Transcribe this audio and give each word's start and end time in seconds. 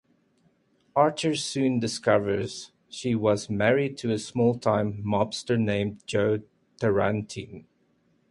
Archer 0.95 1.35
soon 1.35 1.79
discovers 1.79 2.71
she 2.89 3.13
was 3.13 3.51
married 3.51 3.99
to 3.99 4.09
a 4.11 4.17
small-time 4.17 5.03
mobster 5.05 5.59
named 5.59 6.01
Joe 6.07 6.41
Tarantine. 6.79 7.67